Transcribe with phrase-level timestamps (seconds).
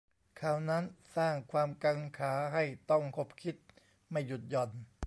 [0.39, 0.83] ข่าวนั้น
[1.15, 3.55] สร้างความกังขาให้ต้องขบคิด
[4.11, 4.71] ไม่หยุดหย่อน